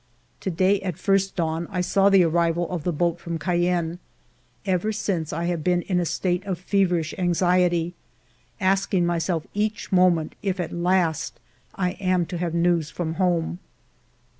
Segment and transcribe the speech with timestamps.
[0.39, 3.99] To day, at first dawn, I saw the arrival of the boat from Cayenne.
[4.65, 7.93] Ever since, I have been in a state of feverish anxiety,
[8.59, 11.39] asking myself each mo ment if at last
[11.75, 13.59] I am to have news from home.